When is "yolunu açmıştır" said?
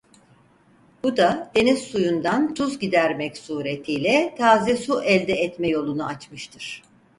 5.67-6.83